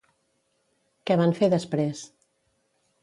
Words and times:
Què 1.11 1.17
van 1.21 1.35
fer 1.41 1.51
després? 1.57 2.03